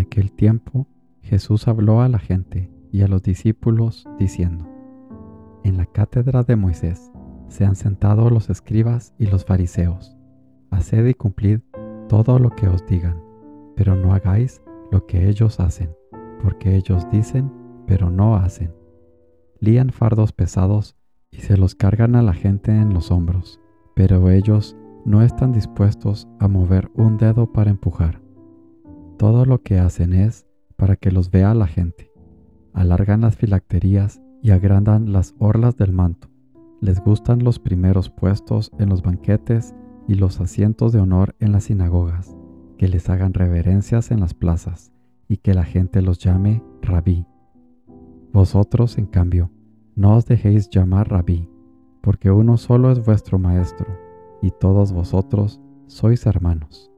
Aquel 0.00 0.32
tiempo 0.32 0.86
Jesús 1.22 1.68
habló 1.68 2.00
a 2.00 2.08
la 2.08 2.18
gente 2.18 2.70
y 2.90 3.02
a 3.02 3.08
los 3.08 3.22
discípulos 3.22 4.08
diciendo, 4.18 4.66
En 5.64 5.76
la 5.76 5.86
cátedra 5.86 6.42
de 6.42 6.56
Moisés 6.56 7.12
se 7.48 7.64
han 7.64 7.76
sentado 7.76 8.30
los 8.30 8.50
escribas 8.50 9.14
y 9.18 9.26
los 9.26 9.44
fariseos. 9.44 10.16
Haced 10.70 11.06
y 11.06 11.14
cumplid 11.14 11.60
todo 12.08 12.38
lo 12.38 12.50
que 12.50 12.68
os 12.68 12.84
digan, 12.86 13.22
pero 13.76 13.96
no 13.96 14.12
hagáis 14.14 14.62
lo 14.90 15.06
que 15.06 15.28
ellos 15.28 15.60
hacen, 15.60 15.94
porque 16.42 16.76
ellos 16.76 17.08
dicen, 17.10 17.52
pero 17.86 18.10
no 18.10 18.36
hacen. 18.36 18.72
Lían 19.60 19.90
fardos 19.90 20.32
pesados 20.32 20.96
y 21.30 21.38
se 21.38 21.56
los 21.56 21.74
cargan 21.74 22.16
a 22.16 22.22
la 22.22 22.32
gente 22.32 22.72
en 22.72 22.94
los 22.94 23.10
hombros, 23.10 23.60
pero 23.94 24.30
ellos 24.30 24.76
no 25.04 25.22
están 25.22 25.52
dispuestos 25.52 26.28
a 26.38 26.48
mover 26.48 26.90
un 26.94 27.16
dedo 27.16 27.52
para 27.52 27.70
empujar. 27.70 28.20
Todo 29.20 29.44
lo 29.44 29.60
que 29.60 29.78
hacen 29.78 30.14
es 30.14 30.46
para 30.76 30.96
que 30.96 31.10
los 31.10 31.30
vea 31.30 31.52
la 31.52 31.66
gente. 31.66 32.10
Alargan 32.72 33.20
las 33.20 33.36
filacterías 33.36 34.22
y 34.40 34.50
agrandan 34.50 35.12
las 35.12 35.34
orlas 35.38 35.76
del 35.76 35.92
manto. 35.92 36.28
Les 36.80 37.04
gustan 37.04 37.44
los 37.44 37.58
primeros 37.58 38.08
puestos 38.08 38.72
en 38.78 38.88
los 38.88 39.02
banquetes 39.02 39.74
y 40.08 40.14
los 40.14 40.40
asientos 40.40 40.92
de 40.92 41.00
honor 41.00 41.36
en 41.38 41.52
las 41.52 41.64
sinagogas, 41.64 42.34
que 42.78 42.88
les 42.88 43.10
hagan 43.10 43.34
reverencias 43.34 44.10
en 44.10 44.20
las 44.20 44.32
plazas 44.32 44.90
y 45.28 45.36
que 45.36 45.52
la 45.52 45.64
gente 45.64 46.00
los 46.00 46.18
llame 46.18 46.64
rabí. 46.80 47.26
Vosotros, 48.32 48.96
en 48.96 49.04
cambio, 49.04 49.50
no 49.96 50.16
os 50.16 50.24
dejéis 50.24 50.70
llamar 50.70 51.10
rabí, 51.10 51.46
porque 52.00 52.30
uno 52.30 52.56
solo 52.56 52.90
es 52.90 53.04
vuestro 53.04 53.38
maestro, 53.38 53.86
y 54.40 54.50
todos 54.50 54.94
vosotros 54.94 55.60
sois 55.88 56.24
hermanos. 56.24 56.90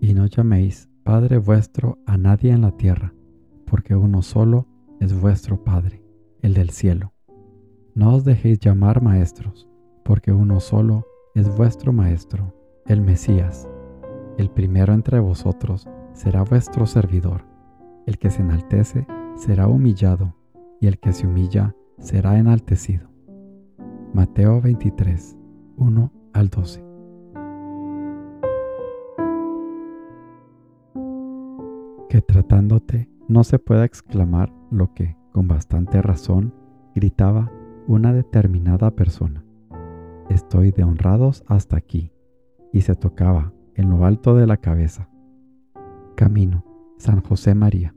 Y 0.00 0.14
no 0.14 0.24
llaméis 0.24 0.88
Padre 1.04 1.36
vuestro 1.36 1.98
a 2.06 2.16
nadie 2.16 2.50
en 2.50 2.62
la 2.62 2.70
tierra, 2.70 3.12
porque 3.66 3.94
uno 3.94 4.22
solo 4.22 4.66
es 5.00 5.20
vuestro 5.20 5.62
Padre, 5.62 6.02
el 6.40 6.54
del 6.54 6.70
cielo. 6.70 7.12
No 7.94 8.14
os 8.14 8.24
dejéis 8.24 8.58
llamar 8.58 9.02
maestros, 9.02 9.68
porque 10.02 10.32
uno 10.32 10.60
solo 10.60 11.06
es 11.34 11.54
vuestro 11.54 11.92
Maestro, 11.92 12.54
el 12.86 13.02
Mesías. 13.02 13.68
El 14.38 14.48
primero 14.48 14.94
entre 14.94 15.20
vosotros 15.20 15.86
será 16.14 16.42
vuestro 16.42 16.86
servidor. 16.86 17.44
El 18.06 18.16
que 18.16 18.30
se 18.30 18.40
enaltece 18.40 19.06
será 19.36 19.68
humillado, 19.68 20.34
y 20.80 20.86
el 20.86 20.98
que 20.98 21.12
se 21.12 21.26
humilla 21.26 21.76
será 21.98 22.38
enaltecido. 22.38 23.10
Mateo 24.14 24.62
23, 24.62 25.36
1 25.76 26.12
al 26.32 26.48
12. 26.48 26.93
Que 32.14 32.22
tratándote 32.22 33.08
no 33.26 33.42
se 33.42 33.58
pueda 33.58 33.84
exclamar 33.84 34.52
lo 34.70 34.94
que, 34.94 35.16
con 35.32 35.48
bastante 35.48 36.00
razón, 36.00 36.54
gritaba 36.94 37.50
una 37.88 38.12
determinada 38.12 38.92
persona. 38.92 39.44
Estoy 40.30 40.70
de 40.70 40.84
honrados 40.84 41.42
hasta 41.48 41.76
aquí, 41.76 42.12
y 42.72 42.82
se 42.82 42.94
tocaba 42.94 43.52
en 43.74 43.90
lo 43.90 44.04
alto 44.04 44.36
de 44.36 44.46
la 44.46 44.58
cabeza. 44.58 45.08
Camino, 46.14 46.64
San 46.98 47.20
José 47.20 47.56
María. 47.56 47.96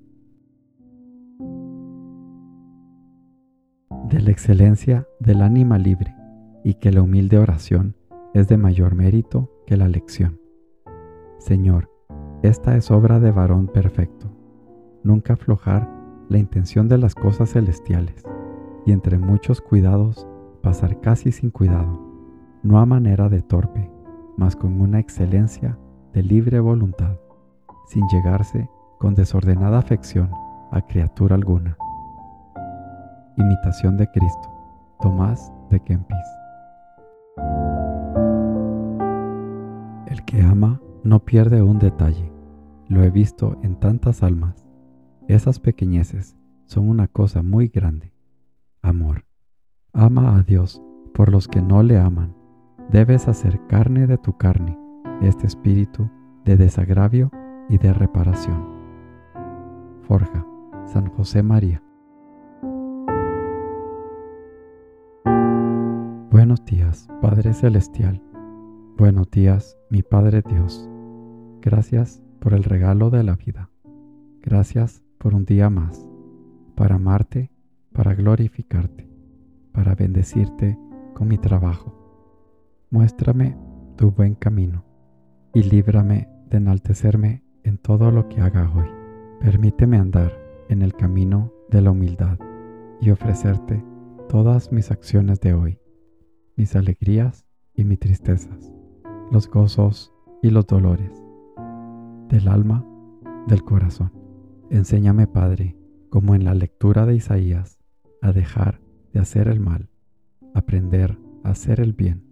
De 4.09 4.19
la 4.19 4.31
excelencia 4.31 5.08
del 5.19 5.44
ánima 5.44 5.78
libre, 5.78 6.16
y 6.63 6.74
que 6.74 6.92
la 6.92 7.03
humilde 7.03 7.38
oración 7.38 7.96
es 8.34 8.47
de 8.47 8.58
mayor 8.58 8.96
mérito 8.96 9.52
que 9.68 9.78
la 9.78 9.88
lección. 9.88 10.40
Señor, 11.38 11.92
esta 12.44 12.78
es 12.78 12.92
obra 12.92 13.20
de 13.20 13.31
varón 13.31 13.68
perfecto. 13.68 14.28
Nunca 15.03 15.34
aflojar 15.34 15.90
la 16.30 16.38
intención 16.38 16.88
de 16.88 16.98
las 16.98 17.16
cosas 17.16 17.52
celestiales 17.52 18.24
y 18.86 18.92
entre 18.92 19.18
muchos 19.18 19.59
cuidados 19.59 20.28
pasar 20.62 21.00
casi 21.02 21.31
sin 21.31 21.50
cuidado, 21.50 22.00
no 22.62 22.80
a 22.80 22.86
manera 22.86 23.30
de 23.30 23.42
torpe, 23.42 23.90
mas 24.38 24.56
con 24.56 24.80
una 24.81 25.00
excelencia 25.00 25.78
de 26.14 26.24
libre 26.24 26.59
voluntad, 26.59 27.18
sin 27.88 28.08
llegarse 28.08 28.69
con 29.00 29.16
desordenada 29.16 29.80
afección 29.80 30.30
a 30.72 30.81
criatura 30.81 31.36
alguna. 31.36 31.78
Imitación 33.38 33.98
de 33.98 34.08
Cristo, 34.12 34.50
Tomás 35.00 35.52
de 35.69 35.80
Kempis. 35.80 36.18
El 40.08 40.24
que 40.25 40.42
ama 40.42 40.80
no 41.07 41.23
pierde 41.23 41.62
un 41.62 41.79
detalle. 41.79 42.34
Lo 42.90 43.01
he 43.01 43.09
visto 43.09 43.57
en 43.63 43.79
tantas 43.79 44.23
almas. 44.23 44.68
Esas 45.29 45.59
pequeñeces 45.59 46.35
son 46.66 46.90
una 46.90 47.07
cosa 47.07 47.41
muy 47.41 47.69
grande. 47.69 48.12
Amor. 48.81 49.23
Ama 49.94 50.35
a 50.35 50.44
Dios 50.44 50.81
por 51.13 51.31
los 51.31 51.47
que 51.47 51.62
no 51.62 51.81
le 51.81 51.97
aman. 51.97 52.35
Debes 52.91 53.29
hacer 53.29 53.66
carne 53.68 54.06
de 54.06 54.18
tu 54.18 54.38
carne 54.38 54.78
este 55.22 55.47
espíritu 55.47 56.09
de 56.44 56.57
desagravio 56.57 57.31
y 57.69 57.78
de 57.78 57.94
reparación. 57.94 58.68
Forja, 60.01 60.45
San 60.85 61.07
José 61.07 61.41
María. 61.41 61.81
Buenos 66.31 66.63
días, 66.66 67.07
Padre 67.22 67.53
Celestial. 67.53 68.22
Buenos 68.97 69.29
días, 69.31 69.78
mi 69.89 70.01
Padre 70.03 70.41
Dios. 70.47 70.89
Gracias 71.62 72.22
por 72.40 72.53
el 72.53 72.63
regalo 72.63 73.09
de 73.09 73.23
la 73.23 73.35
vida. 73.35 73.69
Gracias 74.41 75.03
por 75.18 75.34
un 75.34 75.44
día 75.44 75.69
más, 75.69 76.07
para 76.75 76.95
amarte, 76.95 77.51
para 77.91 78.13
glorificarte, 78.13 79.09
para 79.72 79.95
bendecirte 79.95 80.78
con 81.16 81.28
mi 81.28 81.38
trabajo. 81.38 81.94
Muéstrame 82.91 83.57
tu 83.95 84.12
buen 84.12 84.35
camino 84.35 84.85
y 85.53 85.63
líbrame 85.63 86.29
de 86.50 86.57
enaltecerme 86.57 87.44
en 87.63 87.79
todo 87.79 88.12
lo 88.12 88.29
que 88.29 88.39
haga 88.39 88.72
hoy. 88.74 88.88
Permíteme 89.41 89.97
andar 89.97 90.31
en 90.69 90.84
el 90.84 90.94
camino 90.94 91.51
de 91.69 91.81
la 91.81 91.91
humildad 91.91 92.38
y 93.01 93.09
ofrecerte 93.09 93.84
todas 94.29 94.72
mis 94.72 94.91
acciones 94.91 95.41
de 95.41 95.53
hoy, 95.53 95.79
mis 96.56 96.75
alegrías 96.75 97.45
y 97.74 97.84
mis 97.84 98.00
tristezas, 98.00 98.72
los 99.31 99.50
gozos 99.50 100.13
y 100.41 100.51
los 100.51 100.68
dolores 100.68 101.27
del 102.30 102.48
alma, 102.48 102.86
del 103.48 103.64
corazón. 103.64 104.12
Enséñame, 104.70 105.28
Padre, 105.28 105.78
como 106.10 106.36
en 106.36 106.44
la 106.44 106.54
lectura 106.54 107.06
de 107.06 107.16
Isaías, 107.16 107.80
a 108.22 108.32
dejar 108.32 108.82
de 109.14 109.20
hacer 109.20 109.48
el 109.48 109.60
mal, 109.60 109.90
aprender 110.54 111.18
a 111.44 111.52
hacer 111.52 111.80
el 111.80 111.94
bien, 111.94 112.24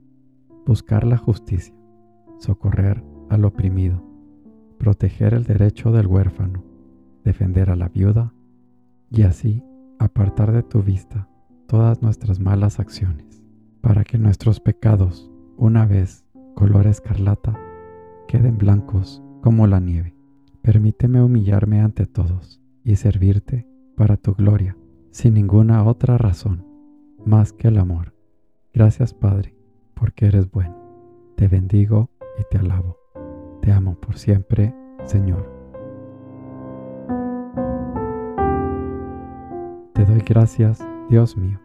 buscar 0.66 1.05
la 1.05 1.17
justicia, 1.17 1.75
socorrer 2.38 3.03
al 3.29 3.45
oprimido, 3.45 4.03
proteger 4.78 5.34
el 5.34 5.44
derecho 5.44 5.91
del 5.91 6.07
huérfano, 6.07 6.63
defender 7.23 7.69
a 7.69 7.75
la 7.75 7.90
viuda 7.90 8.34
y 9.09 9.23
así 9.23 9.64
apartar 9.99 10.52
de 10.52 10.64
tu 10.64 10.81
vista 10.81 11.29
todas 11.67 12.02
nuestras 12.02 12.40
malas 12.40 12.79
acciones, 12.79 13.41
para 13.81 14.03
que 14.03 14.17
nuestros 14.17 14.59
pecados, 14.59 15.31
una 15.58 15.85
vez 15.85 16.25
color 16.55 16.87
escarlata, 16.87 17.58
queden 18.28 18.58
blancos 18.58 19.22
como 19.45 19.67
la 19.67 19.79
nieve. 19.79 20.15
Permíteme 20.63 21.21
humillarme 21.21 21.79
ante 21.79 22.07
todos 22.07 22.59
y 22.83 22.95
servirte 22.95 23.67
para 23.95 24.17
tu 24.17 24.33
gloria, 24.33 24.75
sin 25.11 25.35
ninguna 25.35 25.83
otra 25.83 26.17
razón 26.17 26.65
más 27.27 27.53
que 27.53 27.67
el 27.67 27.77
amor. 27.77 28.15
Gracias 28.73 29.13
Padre, 29.13 29.55
porque 29.93 30.25
eres 30.25 30.49
bueno. 30.49 30.75
Te 31.35 31.47
bendigo 31.47 32.09
y 32.39 32.43
te 32.49 32.57
alabo. 32.57 32.97
Te 33.61 33.71
amo 33.71 33.93
por 34.01 34.17
siempre, 34.17 34.73
Señor. 35.03 35.47
Te 39.93 40.05
doy 40.05 40.23
gracias, 40.27 40.83
Dios 41.07 41.37
mío, 41.37 41.59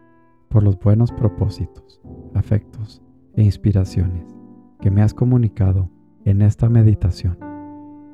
por 0.50 0.62
los 0.62 0.78
buenos 0.78 1.12
propósitos, 1.12 2.02
afectos 2.34 3.00
e 3.36 3.42
inspiraciones 3.42 4.36
que 4.82 4.90
me 4.90 5.00
has 5.00 5.14
comunicado 5.14 5.88
en 6.26 6.42
esta 6.42 6.68
meditación 6.68 7.49